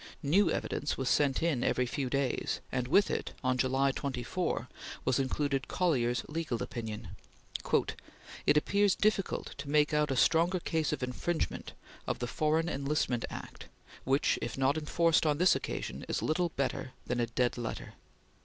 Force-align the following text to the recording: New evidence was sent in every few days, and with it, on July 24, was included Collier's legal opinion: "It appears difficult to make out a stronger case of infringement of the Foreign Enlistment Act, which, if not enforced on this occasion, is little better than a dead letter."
New 0.23 0.49
evidence 0.49 0.97
was 0.97 1.09
sent 1.09 1.43
in 1.43 1.63
every 1.63 1.85
few 1.85 2.09
days, 2.09 2.59
and 2.71 2.87
with 2.87 3.11
it, 3.11 3.33
on 3.43 3.55
July 3.55 3.91
24, 3.91 4.67
was 5.05 5.19
included 5.19 5.67
Collier's 5.67 6.23
legal 6.27 6.63
opinion: 6.63 7.09
"It 8.47 8.57
appears 8.57 8.95
difficult 8.95 9.53
to 9.59 9.69
make 9.69 9.93
out 9.93 10.09
a 10.09 10.15
stronger 10.15 10.59
case 10.59 10.91
of 10.91 11.03
infringement 11.03 11.73
of 12.07 12.17
the 12.17 12.25
Foreign 12.25 12.67
Enlistment 12.67 13.25
Act, 13.29 13.67
which, 14.03 14.39
if 14.41 14.57
not 14.57 14.75
enforced 14.75 15.27
on 15.27 15.37
this 15.37 15.55
occasion, 15.55 16.03
is 16.09 16.23
little 16.23 16.49
better 16.49 16.93
than 17.05 17.19
a 17.19 17.27
dead 17.27 17.55
letter." 17.55 17.93